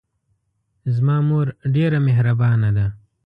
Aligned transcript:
زما 0.95 1.17
مور 1.29 1.47
ډېره 1.75 1.97
محربانه 2.07 2.69
ده 2.77 2.85